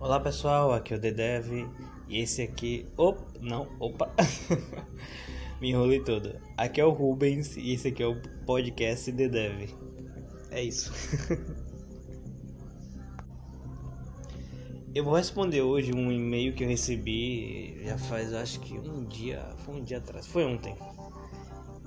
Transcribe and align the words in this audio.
Olá 0.00 0.18
pessoal, 0.18 0.72
aqui 0.72 0.94
é 0.94 0.96
o 0.96 0.98
Dedev 0.98 1.68
e 2.08 2.20
esse 2.20 2.40
aqui. 2.40 2.88
Opa, 2.96 3.22
não, 3.38 3.68
opa, 3.78 4.10
me 5.60 5.68
enrolei 5.68 6.02
todo. 6.02 6.40
Aqui 6.56 6.80
é 6.80 6.84
o 6.86 6.90
Rubens 6.90 7.54
e 7.58 7.74
esse 7.74 7.88
aqui 7.88 8.02
é 8.02 8.06
o 8.06 8.18
podcast 8.46 9.12
Dedev. 9.12 9.68
É 10.50 10.62
isso. 10.62 10.90
eu 14.94 15.04
vou 15.04 15.12
responder 15.12 15.60
hoje 15.60 15.92
um 15.92 16.10
e-mail 16.10 16.54
que 16.54 16.64
eu 16.64 16.68
recebi 16.68 17.78
já 17.84 17.98
faz 17.98 18.32
acho 18.32 18.58
que 18.60 18.78
um 18.78 19.04
dia, 19.04 19.54
foi 19.58 19.74
um 19.74 19.84
dia 19.84 19.98
atrás, 19.98 20.26
foi 20.26 20.46
ontem. 20.46 20.74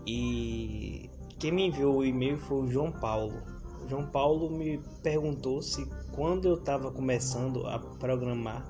E 0.06 1.10
quem 1.40 1.52
me 1.52 1.66
enviou 1.66 1.98
o 1.98 2.06
e-mail 2.06 2.38
foi 2.38 2.60
o 2.60 2.68
João 2.68 2.92
Paulo. 2.92 3.42
João 3.88 4.06
Paulo 4.06 4.50
me 4.50 4.80
perguntou 5.02 5.62
se 5.62 5.86
quando 6.12 6.48
eu 6.48 6.56
estava 6.56 6.92
começando 6.92 7.66
a 7.68 7.80
programar, 7.80 8.66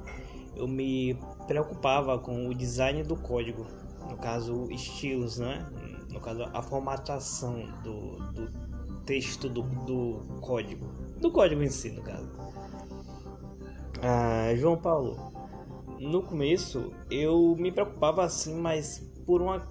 eu 0.56 0.68
me 0.68 1.18
preocupava 1.48 2.18
com 2.20 2.48
o 2.48 2.54
design 2.54 3.04
do 3.04 3.16
código, 3.16 3.66
no 4.10 4.18
caso 4.18 4.70
estilos, 4.72 5.38
né? 5.38 5.66
No 6.12 6.20
caso 6.20 6.44
a 6.54 6.62
formatação 6.62 7.68
do, 7.84 8.18
do 8.34 8.52
texto 9.06 9.50
do, 9.50 9.64
do 9.86 10.40
código, 10.42 10.86
do 11.20 11.32
código 11.32 11.62
em 11.62 11.70
si, 11.70 11.92
no 11.92 12.02
caso. 12.02 12.30
Ah, 14.02 14.54
João 14.56 14.78
Paulo, 14.78 15.18
no 16.00 16.24
começo 16.24 16.92
eu 17.10 17.56
me 17.58 17.72
preocupava 17.72 18.24
assim, 18.24 18.56
mas 18.56 19.00
por 19.26 19.42
uma 19.42 19.68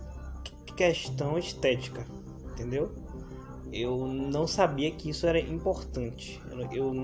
questão 0.77 1.39
estética, 1.39 2.07
entendeu? 2.51 2.91
Eu 3.73 4.07
não 4.07 4.47
sabia 4.47 4.91
que 4.91 5.09
isso 5.09 5.27
era 5.27 5.41
importante. 5.41 6.41
Eu, 6.71 6.95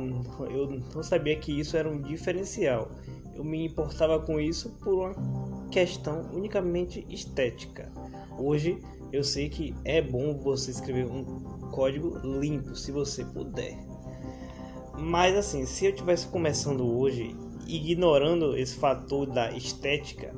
eu 0.50 0.68
não 0.94 1.02
sabia 1.02 1.36
que 1.36 1.58
isso 1.58 1.76
era 1.76 1.88
um 1.88 2.00
diferencial. 2.00 2.90
Eu 3.34 3.42
me 3.42 3.64
importava 3.64 4.20
com 4.20 4.38
isso 4.38 4.70
por 4.82 4.94
uma 4.94 5.68
questão 5.70 6.28
unicamente 6.32 7.06
estética. 7.08 7.90
Hoje 8.36 8.78
eu 9.12 9.24
sei 9.24 9.48
que 9.48 9.74
é 9.84 10.02
bom 10.02 10.36
você 10.36 10.70
escrever 10.70 11.06
um 11.06 11.24
código 11.70 12.18
limpo, 12.18 12.76
se 12.76 12.92
você 12.92 13.24
puder. 13.24 13.78
Mas 14.98 15.36
assim, 15.36 15.64
se 15.64 15.86
eu 15.86 15.94
tivesse 15.94 16.26
começando 16.26 16.84
hoje, 16.84 17.34
ignorando 17.66 18.56
esse 18.56 18.76
fator 18.76 19.26
da 19.26 19.52
estética, 19.52 20.34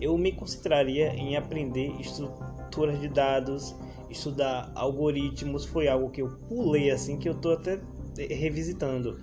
eu 0.00 0.16
me 0.16 0.32
concentraria 0.32 1.14
em 1.14 1.36
aprender 1.36 1.92
estruturas 2.00 3.00
de 3.00 3.08
dados, 3.08 3.74
estudar 4.10 4.72
algoritmos 4.74 5.64
foi 5.64 5.88
algo 5.88 6.10
que 6.10 6.22
eu 6.22 6.28
pulei 6.48 6.90
assim 6.90 7.18
que 7.18 7.28
eu 7.28 7.34
tô 7.34 7.52
até 7.52 7.80
revisitando. 8.16 9.18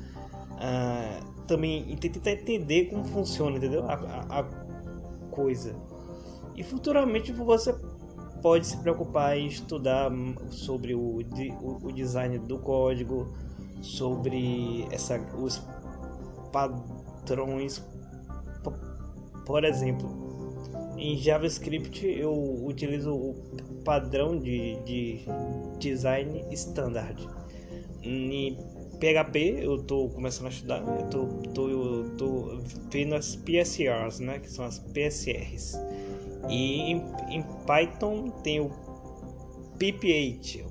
Ah, 0.58 1.20
também 1.48 1.96
tentar 1.98 2.32
entender 2.32 2.86
como 2.86 3.04
funciona, 3.06 3.58
entendeu? 3.58 3.84
A, 3.86 3.94
a, 3.94 4.40
a, 4.40 4.44
coisa. 5.32 5.76
E 6.56 6.64
futuramente 6.64 7.32
você 7.32 7.76
pode 8.42 8.66
se 8.68 8.78
preocupar 8.78 9.38
em 9.38 9.48
estudar 9.48 10.10
sobre 10.50 10.96
o, 10.96 11.20
o, 11.62 11.88
o 11.88 11.92
design 11.92 12.38
do 12.40 12.58
código, 12.60 13.34
sobre 13.82 14.88
essa, 14.92 15.20
os 15.38 15.62
padrões. 16.52 17.84
Por 19.46 19.64
exemplo, 19.64 20.25
em 20.98 21.18
JavaScript 21.18 22.06
eu 22.06 22.34
utilizo 22.66 23.14
o 23.14 23.36
padrão 23.84 24.38
de, 24.38 24.76
de 24.84 25.20
design 25.80 26.46
standard. 26.52 27.28
Em 28.02 28.58
PHP 29.00 29.60
eu 29.62 29.76
estou 29.76 30.10
começando 30.10 30.48
a 30.48 30.50
estudar, 30.50 30.82
eu 30.82 31.10
tô, 31.10 31.26
tô, 31.54 31.70
eu 31.70 32.10
tô 32.18 32.60
vendo 32.90 33.16
as 33.16 33.36
PSRs, 33.36 34.20
né, 34.20 34.40
que 34.40 34.50
são 34.50 34.66
as 34.66 34.80
PSRs. 34.80 35.78
E 36.50 36.92
em, 36.92 37.04
em 37.30 37.44
Python 37.66 38.30
tem 38.44 38.60
o 38.60 38.70
PIP8, 39.78 40.66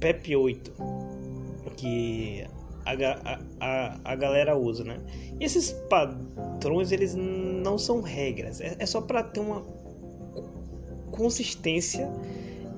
PEP8, 0.00 0.72
que 1.76 2.44
a, 2.84 3.40
a, 3.60 3.98
a, 4.04 4.16
galera 4.16 4.56
usa, 4.56 4.84
né? 4.84 5.00
E 5.40 5.44
esses 5.44 5.72
padrões 5.88 6.92
eles 6.92 7.14
não 7.14 7.78
são 7.78 8.00
regras, 8.00 8.60
é, 8.60 8.76
é 8.78 8.86
só 8.86 9.00
para 9.00 9.22
ter 9.22 9.40
uma 9.40 9.62
consistência 11.10 12.10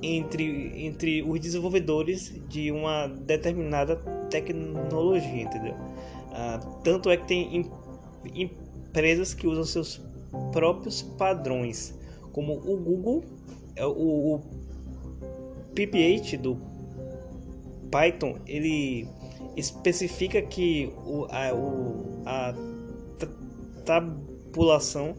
entre, 0.03 0.87
entre 0.87 1.23
os 1.23 1.41
desenvolvedores 1.41 2.35
de 2.49 2.71
uma 2.71 3.07
determinada 3.07 3.97
tecnologia, 4.29 5.43
entendeu? 5.43 5.75
Ah, 6.33 6.59
tanto 6.83 7.11
é 7.11 7.17
que 7.17 7.27
tem 7.27 7.57
em, 7.57 7.71
empresas 8.35 9.33
que 9.33 9.47
usam 9.47 9.65
seus 9.65 10.01
próprios 10.53 11.03
padrões, 11.03 11.95
como 12.33 12.55
o 12.55 12.77
Google, 12.77 13.25
é 13.77 13.87
o, 13.87 13.91
o 13.91 14.41
PP8 15.75 16.39
do 16.39 16.74
Python, 17.95 18.39
ele 18.45 19.07
especifica 19.57 20.43
que 20.43 20.93
o, 21.07 21.27
a, 21.31 21.55
o, 21.55 22.23
a 22.27 22.53
tabulação 23.85 25.15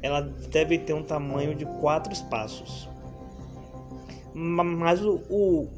ela 0.00 0.22
deve 0.22 0.78
ter 0.78 0.94
um 0.94 1.02
tamanho 1.02 1.54
de 1.54 1.66
quatro 1.78 2.10
espaços. 2.10 2.88
Mas 4.32 5.04
o, 5.04 5.20
o, 5.28 5.68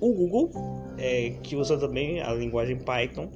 o, 0.00 0.12
Google, 0.12 0.50
é, 0.98 1.34
que 1.42 1.56
usa 1.56 1.76
também 1.76 2.20
a 2.20 2.32
linguagem 2.32 2.76
Python, 2.76 3.28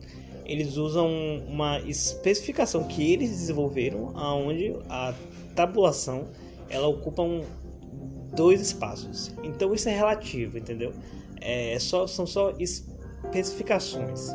eles 0.45 0.77
usam 0.77 1.09
uma 1.49 1.81
especificação 1.81 2.85
que 2.85 3.13
eles 3.13 3.31
desenvolveram, 3.31 4.17
aonde 4.17 4.73
a 4.89 5.13
tabulação 5.57 6.29
ela 6.71 6.87
ocupa 6.87 7.23
um, 7.23 7.43
dois 8.37 8.61
espaços. 8.61 9.35
Então 9.43 9.75
isso 9.75 9.89
é 9.89 9.93
relativo, 9.93 10.59
entendeu? 10.59 10.93
É, 11.49 11.79
só, 11.79 12.09
são 12.09 12.27
só 12.27 12.53
especificações. 12.59 14.31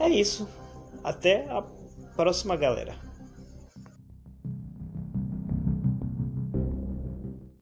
É 0.00 0.08
isso. 0.08 0.48
Até 1.04 1.44
a 1.50 1.62
próxima, 2.16 2.56
galera. 2.56 3.07